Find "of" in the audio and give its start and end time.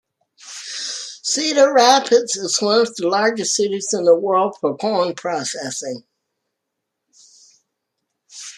2.81-2.95